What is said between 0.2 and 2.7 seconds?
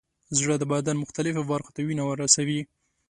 زړه د بدن مختلفو برخو ته وینه رسوي.